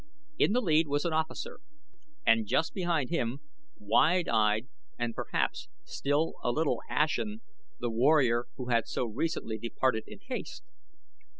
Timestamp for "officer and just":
1.13-2.73